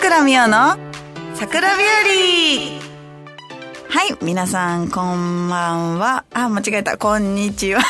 [0.00, 0.78] 倉美代の
[1.34, 2.80] 桜日
[3.84, 7.82] 和はい皆さんこんばんはあ間違えたこんにちは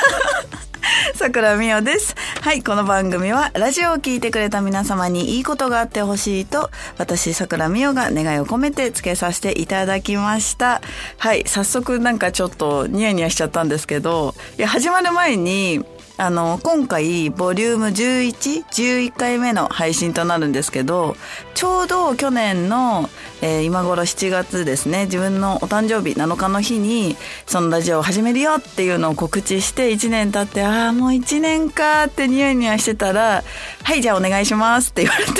[1.14, 2.16] 桜美代です。
[2.40, 10.80] はい、この番組はラジオを聴いてくれた皆様にいいことがあってほしいと、私桜美代が願いを込めて付けさせていただきました。
[11.18, 15.84] はい、早速なんかちょっとニヤニヤしちゃったんですけど、いや、始まる前に、
[16.20, 21.16] あの、今回、ボリューム11、11回目の配信となるんですけど、
[21.54, 23.08] ちょうど去年の、
[23.40, 27.16] えー、今頃7月ですね、自分のお誕生日7日の日に、
[27.46, 33.42] そのラジオを始めるよっていうのを告知して1年経って、ああ、もう1年かってニヤニヤしてたら、
[33.82, 35.32] はい、じゃあお願いしますって言われて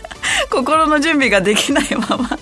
[0.50, 2.38] 心の準備ができないまま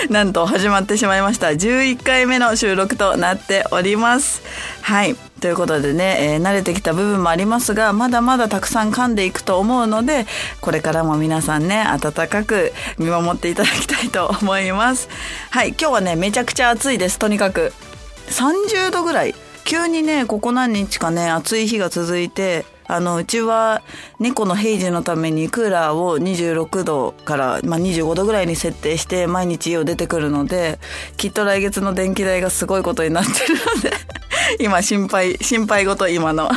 [0.10, 1.48] なんと始まってしまいました。
[1.48, 4.42] 11回目の収録となっております。
[4.82, 5.16] はい。
[5.40, 10.26] ということでね、えー、慣れてきた部分もありますが、まだまだたくさん噛んでいくと思うので、
[10.60, 15.08] これからも皆さんね、暖かく見守っていただきたいと思います。
[15.50, 15.68] はい。
[15.68, 17.18] 今日はね、めちゃくちゃ暑いです。
[17.18, 17.72] とにかく。
[18.30, 19.34] 30度ぐらい。
[19.66, 23.82] 急にね、ここ何日かね、暑い日が続いて、あの、うちは
[24.20, 30.78] 猫の平時のためにクーラーを26度から、まあ、25度ぐらいに設定して毎日家を出てくるので、
[31.16, 33.92] きっと来月の電気代がすごいことになってるので
[34.64, 36.48] 今心配、心配事今の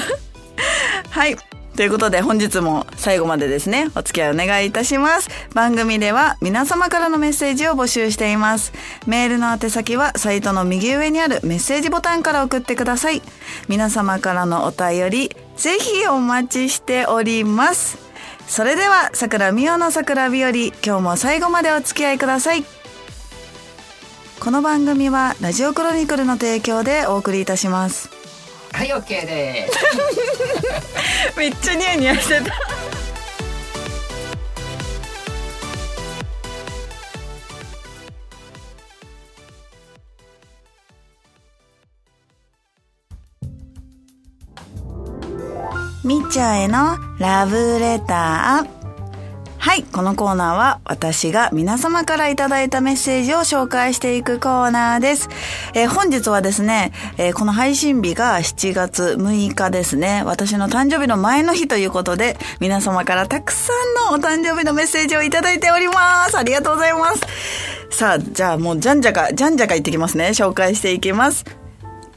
[1.10, 1.36] はい。
[1.75, 5.30] ということで本日も最後までですね、お付き合いお願いいたします。
[5.53, 8.73] 番組では皆様からのメッセージを募集しています。
[9.08, 13.22] メールの宛先はサイトの右上にあるメッセージボタンから送ってください。
[13.67, 17.97] 皆様からのお便り、ぜひお待ちしております。
[18.47, 22.66] それでは、桜美代の桜日和、今日も最後までお付き合いください。
[24.40, 28.19] この番組はラジオクロニクルの提供でお送りいたします。
[28.72, 31.38] はい、オッケーです。
[31.38, 32.53] めっちゃニヤニヤしてた。
[46.03, 48.78] みっちゃんへのラブレター。
[49.79, 55.29] はい、このコーナーは私が皆様からいただいたメッセージを紹介していくコーナーです。
[55.73, 60.22] えー、本日はですね、えー、この配信日が7月6日ですね。
[60.25, 66.38] 私の誕生日の前の日ということで、皆様からたくさんのお誕生日のメッセージをいただいております。
[66.38, 67.22] ありがとうございます。
[67.89, 70.31] さあ、じゃあもうじゃんじゃか、じゃんじゃか言ってきますね。
[70.31, 71.45] 紹介していきます。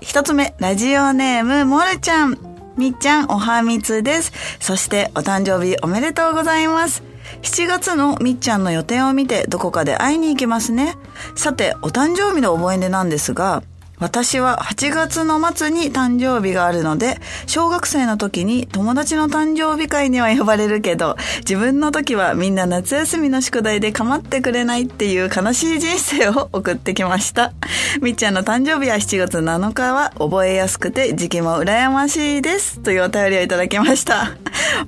[0.01, 2.37] 一つ目、ラジオネーム、もるちゃん。
[2.77, 4.33] みっちゃん、おはみつです。
[4.59, 7.12] そして、お誕生日おめでとうございます。
[7.41, 10.97] 7月のみっちゃんの予定を見てどこかで会いに行きますね。
[11.35, 13.63] さて、お誕生日の覚え出なんですが、
[14.03, 27.53] 私は8月の末に誕生日があるので、小学生の時に友達の誕生日会には呼ばれるけど、自分の時はみんな夏休みの宿題で構ってくれないっていう悲しい人生を送ってきました。
[28.01, 32.81] みっちゃんの誕生日は7月7日は覚えやすくて時期も羨ましいです。
[32.81, 34.33] というお便りをいただきました。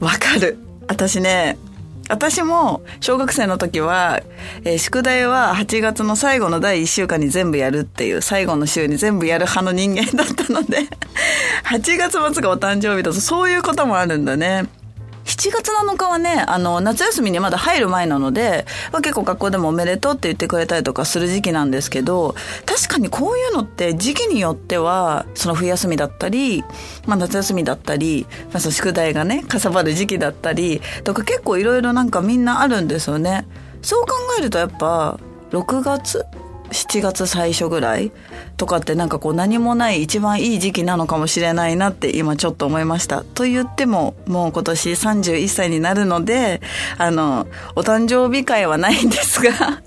[0.00, 0.59] わかる。
[0.88, 1.56] 私ね、
[2.09, 4.22] 私も小学生の時は、
[4.65, 10.78] えー、宿題は8月の最後の第1週間に全部やるっていう最後の週に全部やる派の人間だったので
[11.64, 14.66] 8月末がお誕生日だとそういうこともあるんだね。
[15.34, 22.36] 7月7日はね、あの、夏休みにまだ入る前なので、まあ、結構学校でもおめでとうって言ってくれたりとかする時期なんですけど、
[22.66, 26.62] 確かにこういうのって時期によっては、その冬休みだったり、
[27.06, 33.46] まあ、夏休みだったり、まあ、その宿題がね、かさばる時期だったり、とか結構いろいろなんかみんなあるんですよね。
[33.82, 35.18] そう考えるとやっぱ、
[35.50, 36.24] 6月
[36.74, 38.10] 7月最初ぐらい
[38.56, 43.22] とかってなんかこう何もない一番いい時期なのかもしれないなって今ちょっと思いました。
[43.22, 46.60] と言ってももう今年31歳になるので、
[46.98, 47.46] あの、
[47.76, 49.82] お誕生日会はないんですが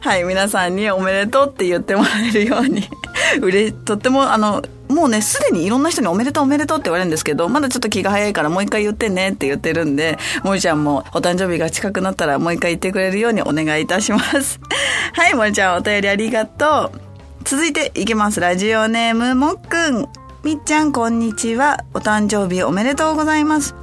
[0.00, 2.88] はい、皆さんにおめでとうって言ってもらえるように
[3.40, 14.60] うれ、とってもあの、もうね、すでにいろんな人におめでとうおめでとうって言われるんですけど、まだちょっと気が早いからもう一回言ってねって言ってるんで、もりちゃんもお誕生日が近くなったらもう一回言ってくれるようにお願いいたします。
[15.14, 17.00] はい、もりちゃんお便りありがとう。
[17.44, 18.40] 続いていきます。
[18.40, 20.08] ラジオネームもっくん。
[20.44, 21.84] みっちゃんこんにちは。
[21.94, 23.81] お誕生日おめでとうございます。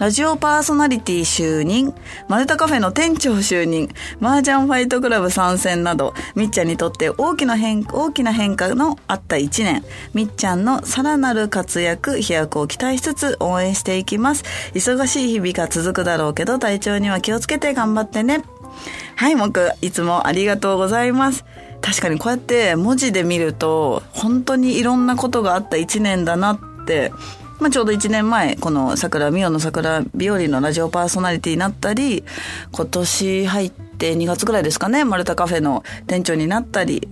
[0.00, 1.94] ラジオパーソナリティ就任、
[2.26, 3.90] マルタカフェの店長就任、
[4.22, 14.42] 麻雀ファイトクラブ参戦など、みっちゃんにとって大きな変大きな変化のあった一年、みっちゃんのさらなる活躍、飛躍を期待しつつ応援していきます。
[14.72, 18.42] 忙しい日々が続くだろうけど、体調には気をつけて頑張ってね。
[19.16, 21.44] はい、もく、いつもありがとうございます。
[21.82, 27.12] 確かにこうやって文字で見ると、本当にいろんなことがあった一年だなって
[27.60, 32.24] まあ、ちょうど1年前、この桜、ミオの桜日和のラジオパーソナリティになったり、
[32.72, 37.06] 今年入って2月ぐらいですかね、マルタカフェの店長になったり、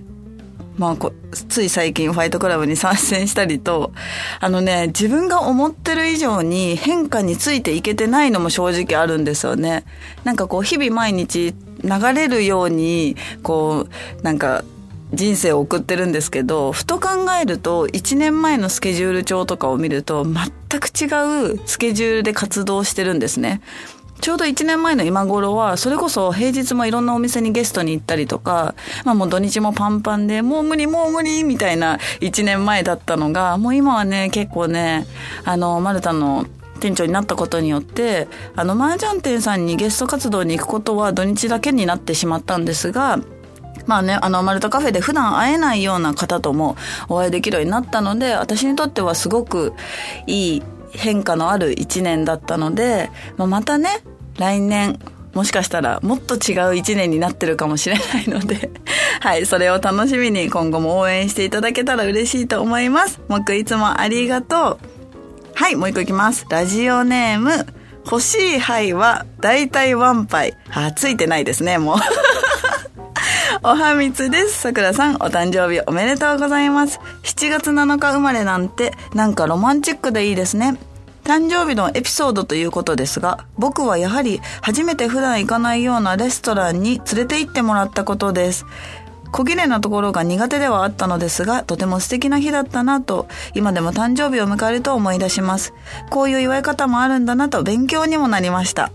[0.79, 1.13] まあこ、
[1.51, 3.93] つい最近ファイトクラブに参戦したりと、
[4.41, 9.85] あのね、自分が思ってる以上に変化についていけてないのも正直あるんですよね。
[10.25, 13.87] なんかこう、日々毎日流れるように、こ
[14.21, 14.65] う、なんか、
[15.13, 17.09] 人生を送ってるんですけど、ふと考
[17.41, 23.63] えると、1年前のスケジュール帳とかを見ると、全く違うスケジュールで活動してるんですね。
[24.21, 28.75] ちょうど1年前の今頃は、それこそ平日もいろんなお店にゲストに行ったりとか、
[29.05, 35.07] まあもう土日もパンパンで、もう無理もう無理みたいな1年前だったのが、もう今はね、結構ね、
[35.45, 36.47] あの、マルタの
[36.81, 43.21] 店長になったことによって、あの、麻雀店さんにゲスト活動に行くことは土日だけになってしまったんですが、
[43.89, 46.77] まあね、あの、マルタカフェで普段会えないような方とも
[47.09, 49.73] お会いできるようになったので、私にとってはすごく
[50.27, 50.63] いい
[50.93, 53.89] 変化のある一年だったので、まあ、またね、
[54.37, 54.99] 来年、
[55.33, 58.71] もしかしたらもっと違う一年になってるかもしれないので
[59.21, 63.21] はい、それを楽しみに今後も応援していただけたら嬉しいと思います。
[63.29, 64.79] もう一個いつもありがとう。
[65.55, 66.47] はい、もう一個いきます。
[66.51, 67.67] ラジオネーム、
[68.05, 70.55] 欲しい灰は大体ワンパイ。
[70.71, 71.97] あ、ついてないですね、もう
[73.63, 74.61] おはみつです。
[74.61, 77.01] さくらさん、お誕生日おめでとうございます。
[77.23, 80.79] 7月7日生まれなんて、なんかロマンチックでいいですね。
[81.25, 88.67] 誕生日のエピソードということですが、僕はやはり初めて普段行かないようなレストランに連れて行ってもらったことです。
[89.31, 95.75] 小綺麗なところが苦手ではあったのですが、とても素敵な日だったなと、今でも誕生日を迎えると思い出します。
[96.11, 98.91] こういう祝い方もあるんだなと勉強にもなりました。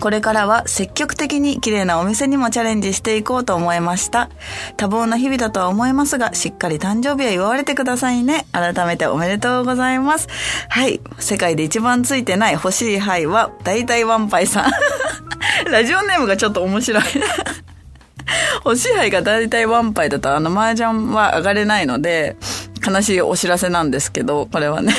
[0.00, 4.30] これからは積極的に綺麗なお店にもチャレンジしていこうと思いました。
[4.76, 8.46] 多忙な日々だとは思いますが、しっかり誕生日は祝われてくださいね。
[8.52, 10.28] 改めておめでとうございます。
[10.68, 11.00] はい。
[11.18, 14.70] 世界で一番ついてない欲しい灰は、大体ワンパイさん。
[15.70, 17.02] ラジオネームがちょっと面白い。
[18.64, 22.36] 欲しい灰が大体ワンパイだとあの麻雀は上がれないので、
[22.86, 24.94] 悲しいお知らせなんですけど、これはね。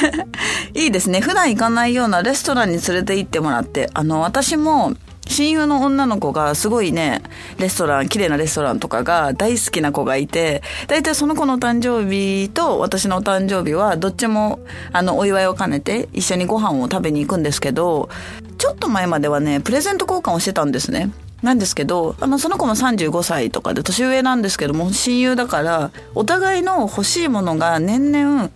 [0.74, 1.22] いいですね。
[1.22, 4.94] 普段行かないようなレストランに連れて行ってもらって、あの、私も、
[5.30, 7.22] 親友の女の子がすごいね、
[7.60, 14.60] レストラン、綺麗なレストランとかが大好きな子がいて、大体その子の誕生日と私の誕生日はどっちも
[14.92, 18.10] あのお祝いを兼ねて一緒にご飯を食べに行くんですけど、
[18.58, 21.12] ちょっと前まではね、プレゼント交換をしてたんですね。
[21.44, 28.50] なんですけど、あの、その子も35歳とかで年上なんですけども、親友だから、お互いの欲しいものが年々、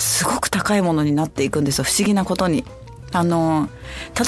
[0.00, 1.84] すごく高いものになっていくんですよ。
[1.84, 2.64] 不思議なことに。
[3.12, 3.68] あの、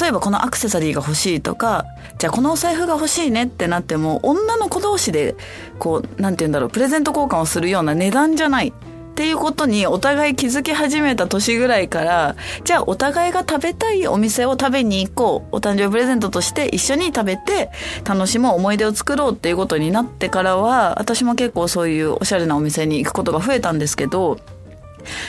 [0.00, 1.86] 例えばこのアクセサリーが欲しいとか、
[2.18, 5.36] じゃあこのお財布が欲しいねってなっても、女の子同士で、
[5.78, 8.72] こう、なんて言うんだろう、プレゼント交換をするような値段じゃない。
[9.12, 12.34] っていうことにお互い気づき始めた年ぐらいから、
[12.64, 15.56] じゃあお互いが食べたいお店を食べに行こう。
[15.56, 17.70] お誕生日プレゼントとして一緒に食べて
[18.06, 24.38] 楽しむ思い出を作ろうっていうことになってからは、私も結構そういうおしゃれなお店に行くことが増えたんですけど、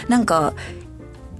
[0.08, 0.54] なんか、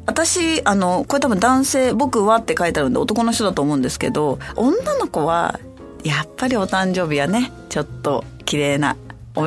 [0.06, 5.59] 私、あの、これ多分男性、僕はって書いてあるんで男の人だと思うんですけど、女の子は、
[6.03, 8.97] やっぱりお誕生日はね、ちょっと綺麗な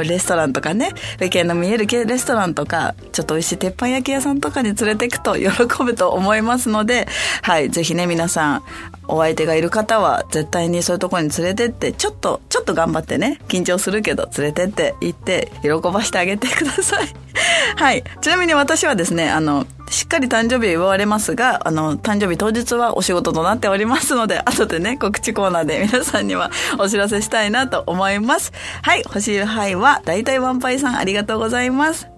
[0.04, 7.06] レストランとかね、レケの見えるレストランとか、ちょっと美味しい鉄板焼き屋さんとかに連れて行くと喜ぶと思いますので、
[7.42, 8.62] はい、ぜひね、皆さん、
[9.08, 17.08] お相手がいる方は、絶対にそういうところに連れてって、ちょっと、ちょっと頑張ってね、緊張するけど、連れてって行って、喜ばしてあげてください。
[17.76, 18.04] はい。
[18.20, 28.52] ちなみに私はですね、あの、しっかり誕生日を祝われますが、あの、誕生日当日はお仕事となっておりますので、後でね、告知コーナーで 皆さんにはお知らせしたいなと思います。
[28.82, 32.08] はい、星いはいは、大体ワンパイさんありがとうございます。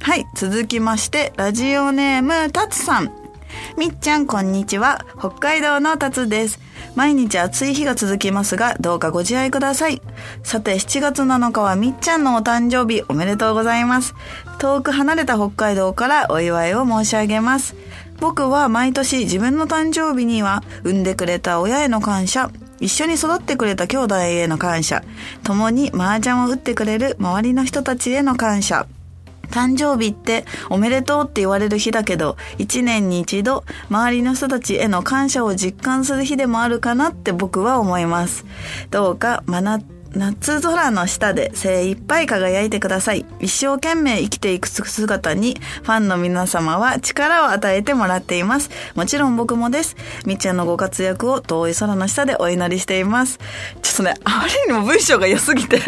[0.00, 3.23] はい、続きまして、ラジオネーム、たつさん。
[3.76, 5.04] みっちゃん、こんにちは。
[5.18, 6.60] 北海道のたつです。
[6.94, 10.00] 毎日暑い日が続きますが、どうかご自愛ください。
[10.42, 14.14] さて、7月7日はみっちゃんのお誕生日おめでとうございます。
[14.58, 17.74] 遠く離れた北海道からお祝いを申し上げます。
[18.20, 25.02] 僕は毎年自分の誕生日には産んでくれた親への感謝、一緒に育ってくれた兄弟への感謝、
[25.42, 28.86] 共に麻雀を打ってくれる周りの人たちへの感謝、
[29.54, 38.44] 誕生日っておめでとうって言われる日だけど、一年に一度周りの人たちへの感謝を実感する日でもあるかなって僕は思います。
[38.90, 39.60] どうか真
[40.16, 43.24] 夏空の下で精一杯輝いてください。
[43.38, 48.70] 一生懸命生きていく姿に、ファンの皆様は力を与えてもらっています。
[48.96, 49.96] もちろん僕もです。
[50.26, 53.38] みっちゃんのご活躍を遠い空の下でお祈りしています。
[53.82, 55.80] ちょっとね、あまりにも文章が良すぎて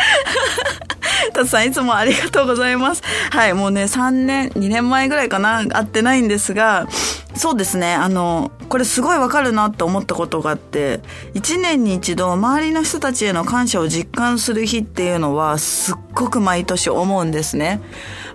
[1.32, 3.02] たつさんいつもありがとうございます。
[3.30, 6.86] はい、もうね、3年、2年前ぐらいかな、会ってないんですが、
[7.34, 11.00] そうですね、あの、これすごいわかるなって思ったことがあって、
[11.34, 17.80] 1年に一度周りの人たちへの感謝を実感する日っていうのは、すっごく毎年思うんですね。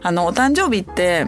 [0.02, 1.28] あの、お誕生日って、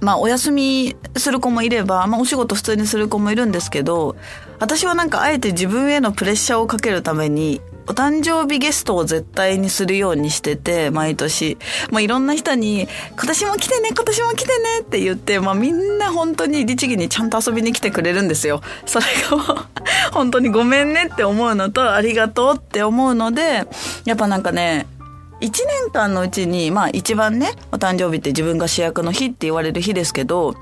[0.00, 4.16] まあ、お休みする子もいれば、まあ、お仕事普通にする子もいるんですけど、
[4.58, 11.58] 私はなんかあえて自分へのプレッシャーをかけるために、お誕生日ゲストを絶対にするようにしてて、毎年。
[11.90, 18.62] まあ、いろんな人に、今年も来てね、今年も来てねって言って、まあ、みんな本当に律儀にちゃんと遊びに来てくれるんですよ。
[18.86, 19.66] それが、
[20.14, 23.66] 本当にごめんねって思うのと、ありがとうって思うので、
[24.04, 24.86] やっぱなんかね、
[25.40, 30.54] 1年間のうちに、まあ一番ね、お誕生日って自分が主役の日って言われる日ですけど、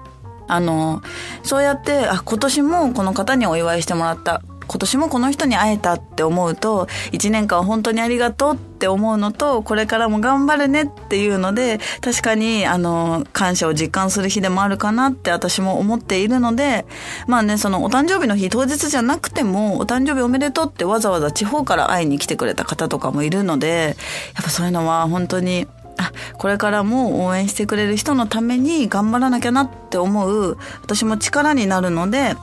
[0.46, 1.02] あの、
[1.42, 4.40] そうやって、あ、今年もこの方にお祝いしてもらった。
[4.68, 16.84] 今年もこの人に会えたって思うと、1年間本当にありがとうって思うのと、これからも頑張るねっていうので、確かに、あの、感謝を実感する日でもあるかなって私も思っているので、
[17.26, 23.96] まあね、そのお誕生日の日当日じゃなくても、お誕生日おめでとうってわざわざ地方から会いに来てくれた方とかもいるので、
[24.34, 32.36] やっぱそういうのは本当に、あ、これからも応援してくれる人のために頑張らなきゃなって思う、私も力になるので、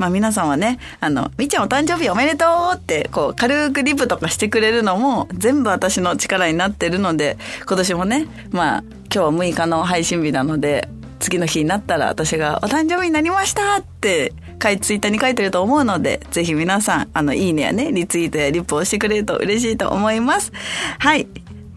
[0.00, 10.88] まあ皆さんはね、あの、みっちゃんお誕生日おめでとうって、こう、軽くリプとかしてくれるのも、全部私の力になってるので、今年もね、まあ、今日は6日の配信日なので、
[11.18, 20.50] 次の日になったら私がお誕生日になりましたって、ツイッターに書いてると思うので、ぜひ皆さん、あの、いいねやね、リツイートやリップをしてくれると嬉しいと思います。
[20.98, 21.28] はい。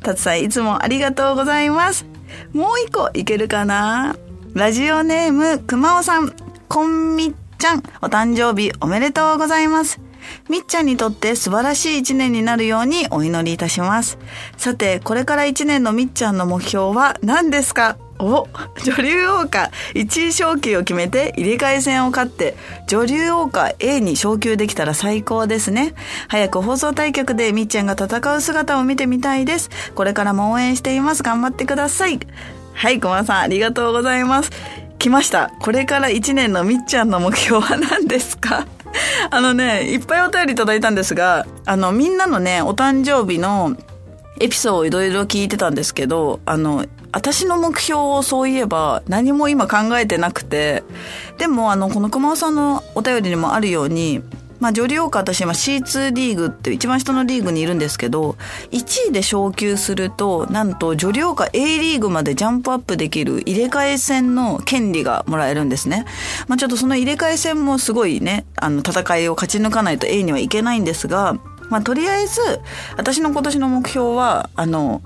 [0.01, 2.05] たつさん、いつもありがとうございます。
[2.53, 4.15] もう一個いけるかな？
[4.53, 6.33] ラジオネーム、くまおさん、
[6.69, 10.01] こんみっちゃん、お誕生日おめでとうございます。
[10.49, 14.17] みっちゃんにとって素晴らしい一年になるようにお祈りいたします。
[14.57, 17.95] さて、これから一年のみっちゃんの目標は何ですか？
[18.19, 18.49] お
[18.83, 25.93] 女流王花1位昇級を決めて入れ替え戦を勝って女流王花 A に昇級できたら最高ですね。
[26.27, 29.69] 早く放送対局でみっちゃんが戦う姿を見てみたいです。
[29.95, 31.23] これからも応援しています。
[31.23, 32.19] 頑張ってください。
[32.73, 34.49] はい小間さんありがとうございます。
[35.03, 35.51] 来ました。
[35.59, 38.65] これから1年のみっちゃんの目標は何ですか？
[39.31, 43.75] あのねいっぱいお便りいただいたんですがあのみんなのねお誕生日の
[44.39, 50.83] エピソードをいろいろ聞いてたんですけど、あの、私の目標をそういえば何も今考えてなくて、
[51.37, 54.23] でもあの、この熊尾さんのお便りにもあるように、
[54.63, 58.37] まあ、女流王花私今 C2 リーグって一番下のリーグにいるんですけど、
[58.71, 66.05] 1位で昇級すると、なんと女流王花 A リーグまでジャンプアップできる入れ替え戦の権利がもらえるんですね。
[66.47, 71.37] まあ、ちょっとその入れ替え戦もすごいね、あの、戦いを勝ち抜かないと A にはいけないんですが、
[71.69, 72.39] まあ、とりあえず、
[72.95, 75.01] 私の今年の目標は、あの、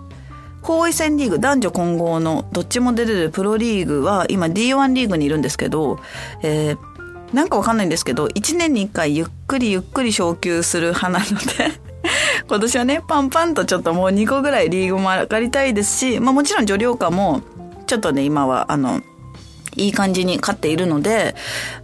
[0.61, 5.99] 包囲戦リーグ、男女混合のどっちも出れるプロリーグは、今 D1 リーグにいるんですけど、
[6.43, 6.96] えー
[7.33, 11.79] なんかわかんないんですけど、1年に1回ゆっくりゆっくり昇級する派なので、
[12.47, 17.41] 今年はね、パンパンとちょっともう2個ぐらいリーグも上がりたいですし、まあもちろん女流化も、
[17.85, 19.01] ちょっとね、今は、あの、
[19.75, 21.35] いい感じに勝っているので、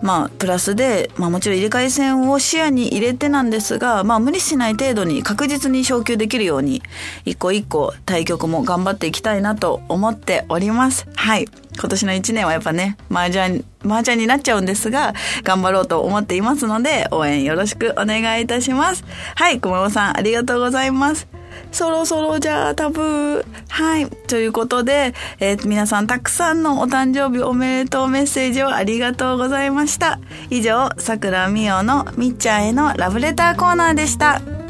[0.02, 6.82] まあ、プラスで、まあもちろん入れ替え戦を視野に入れてなんですが、まあ無理しない程度に確実に昇級できるように、
[7.26, 11.08] 一個一個対局も頑張っていきたいなと思っております。
[11.16, 11.48] はい。
[11.80, 15.14] 今年の一年はやっぱね、麻雀、麻雀になっちゃうんですが、
[15.44, 19.04] 頑張ろうと思っていますので、応援よろしくお願いいたします。
[19.36, 21.28] はい、熊本さんありがとうございます。
[21.72, 23.46] そろそろじゃあタブー。
[23.70, 24.08] はい。
[24.28, 30.20] ということで、えー皆さんたくさんのお誕生日おめでとうメッセージをありがとうございました。
[30.50, 34.63] 以上、桜美代のみっちゃんへのラブレターコーナーでした。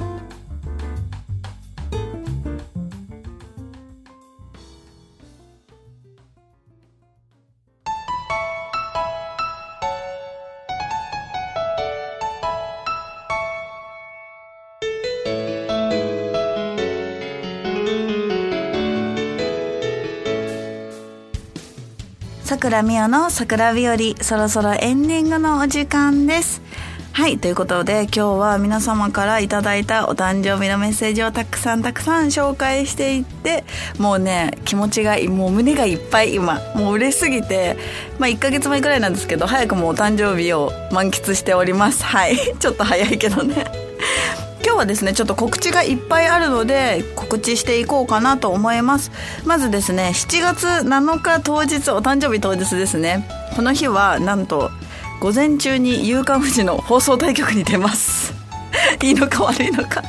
[22.43, 26.61] 桜美代の桜日和そろそろエンディングのお時間です。
[27.13, 33.63] はいということで今日は皆様からいただいたお誕生日のメッセージをたくさんたくさん紹介していって
[33.99, 37.77] もうね気持ちがもう胸がいっぱい今もう嬉しすぎて
[38.19, 42.03] まあ1ヶ月前くらいなんですけど早くもお誕生日を満喫しております。
[42.03, 43.82] はいちょっと早いけどね。
[44.73, 49.11] 今日はですねちょっと告知がいっぱいあるので告知していこうかなと思います。
[49.45, 53.23] まずですね7月7日当日お誕生日当日ですね。
[53.55, 54.71] この日はなんと
[55.21, 58.33] 午前中に「夕刊富士」の放送対局に出ます。
[59.03, 60.01] いいのか悪いのか。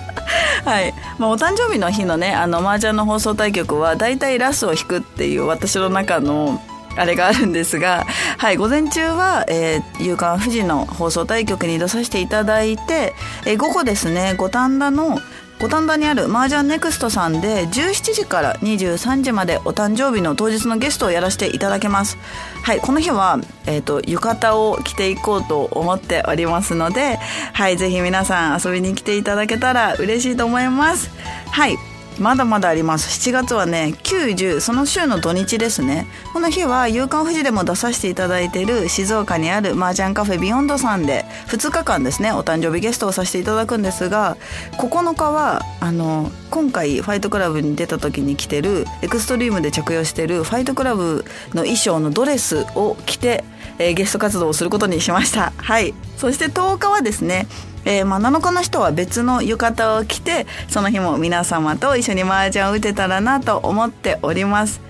[0.64, 6.62] はい、まあ、お誕生日の日のねあの麻雀の放送対局はだいたいラスを引くっていう私の中の
[6.97, 8.06] あれがあるんですが、
[8.38, 13.14] はい、午前中は、えー、夕刊富士の放送対局に出させていただいて、
[13.46, 15.18] えー、午後ですね、五反田の
[15.60, 22.18] 五反田にある麻雀ネクストさんで17時から23時までお誕生日の当日のゲストをやらせていただきます。
[22.64, 27.18] はい、この日は、えっ、ー、と、浴衣を着ていこうと思っておりますので、
[27.52, 31.10] はい、ぜひ皆さん遊びに来ていただけたら嬉しいと思います。
[31.50, 31.93] はい。
[32.18, 33.28] まだまだあります。
[33.28, 36.06] 7月はね90その週の土日ですね。
[36.33, 44.37] この日は夕刊富士でも出させていただいている静岡にある麻雀カフェビヨンドさんで2日間ですねお誕生日ゲストをさせていただくんですが
[44.78, 53.42] 9日はあの今回ファイトクラブに出た時に着てるエクストリームで着用してるファイトクラブの衣装のドレスを着て、
[53.80, 55.52] えー、ゲスト活動をすることにしました。
[55.56, 55.94] はい。
[56.16, 57.49] そして10日はですね
[57.84, 64.80] えー、まあ、7日の人は別の浴衣を着てその日も皆様と一緒に麻雀を打てたらなと思っております。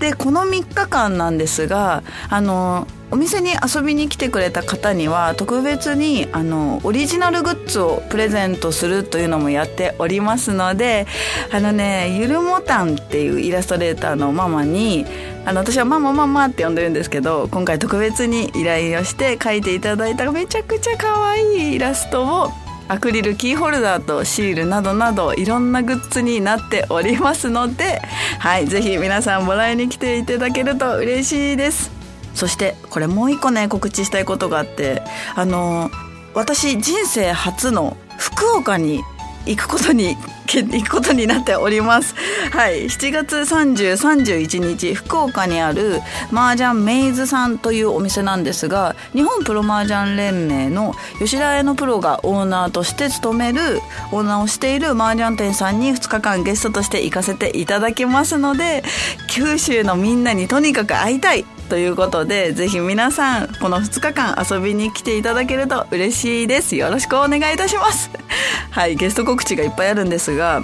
[0.00, 11.06] でこの3日間なんですがあのお店に遊びに来てくれた方には特別にあのオリジナルグッズをプレゼントするというのもやっておりますので
[11.52, 15.04] あのねゆるもたんっていうイラストレーターのママに
[15.44, 22.48] あの私はママママって呼んでるんですけど今回特別に依頼をして描いていただいためちゃくちゃ可愛いイラストを
[22.88, 28.00] アクリルキーホルダーとシールなどなどいろんなグッズになっておりますので
[28.38, 32.01] はいぜひ皆さんもらいに来ていただけると嬉しいです。
[32.34, 35.02] そしてこれもう一個ね告知したいことがあって
[35.34, 35.90] あの
[36.34, 39.02] 私人生初の福岡に
[39.46, 42.14] 行くことに行くことになっております。
[42.52, 46.00] はい、7月30、31日福岡にある
[46.32, 53.80] 麻雀メイズさんというお店なんですが、日本プロ麻雀連盟の吉田屋のプロがオーナーとして務める
[54.12, 58.84] オーナーをしている麻雀店さんに2日間ゲストとして行かせていただきますので、
[59.28, 61.44] 九州のみんなにとにかく会いたい。
[61.72, 66.76] ということでぜひ皆さんこの2日間遊びに来ていただけると嬉しいです。
[66.76, 68.10] よろしくお願いいたします。
[68.70, 70.60] はいゲスト告知がいっぱいあるんですが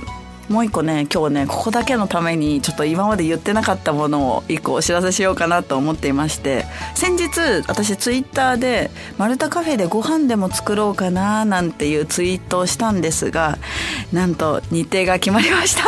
[0.50, 7.30] もう一個ね今日ねここだけのためにちょっと今まで言ってなかったものを一個お知らせしようかなと思っていまして先日
[7.66, 13.56] 私ツイッターで「マルタカフェでご飯でも作ろうかな」なんていうツイートをしたんですが
[14.12, 15.84] なんと日程が決まりました。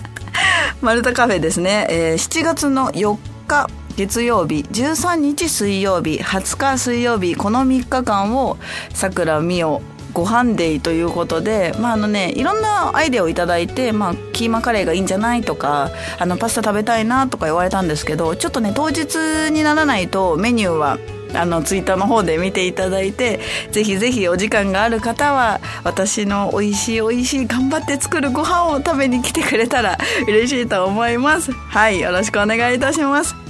[0.80, 8.56] マルタカフェですね、えー、7月の4日月曜日13日水曜日20日水曜日この3日間を
[8.94, 9.82] さくらみお
[10.12, 20.98] ご飯デーということで、まああのね、いろんなアイデアをいただいて、まあ、キーマカレーがいいんじゃないとかあのパスタ食べたいなとか言われたんですけどちょっとね当日にならないとメニューは
[21.34, 23.40] あのツイッターの方で見ていただいて
[23.72, 31.50] ぜひぜひお時間がある方は私の美味しい美味しい頑張って作るご飯を食べに来てくれたら嬉しいと思います。
[31.50, 33.47] はいよろしくお願いいたします。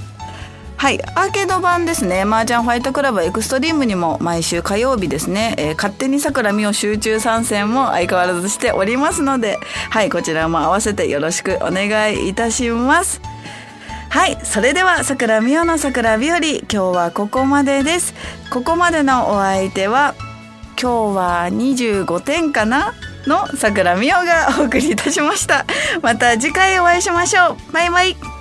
[0.79, 2.21] はいアーケード版ですね。
[2.21, 13.19] 麻雀ファイトクラブエクストリームにも毎週火曜日ですね、えー、勝手にさくらみを集中参戦も相変わらずしておりますのではいこちらも合わせてよろしくお願いいたします。
[14.09, 18.13] はいそれではさくらみおのさくら日和今日はここまでです。
[18.49, 20.15] ここまでのお相手は
[20.81, 22.93] 今日は25点かな？
[23.27, 25.65] のさくらみおがお送りいたしました。
[26.01, 27.73] また次回お会いしましょう。
[27.73, 28.38] バイバイ。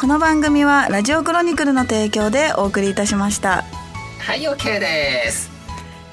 [0.00, 3.64] この番組はラジオクロニクルの提供でお送りいたしました。
[4.20, 5.50] はい OK です。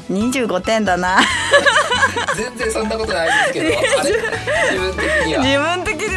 [0.09, 1.19] 25点だな。
[2.35, 5.43] 全然そんなことないですけど自分的には。
[5.43, 6.09] 自分的